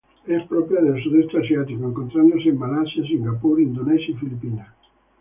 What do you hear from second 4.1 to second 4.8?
Filipinas.